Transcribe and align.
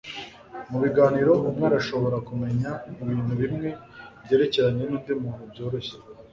Mubiganiro 0.69 1.31
umwe 1.47 1.63
arashobora 1.69 2.17
kumenya 2.27 2.69
ibintu 3.01 3.33
bimwe 3.41 3.69
byerekeranye 4.23 4.83
nundi 4.89 5.11
muntu 5.21 5.41
byoroshye 5.51 5.95